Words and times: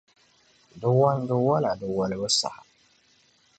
di 0.79 0.87
wandi 0.99 1.33
wala 1.47 1.69
di 1.79 1.85
walibu 1.95 2.29
saha. 2.39 2.61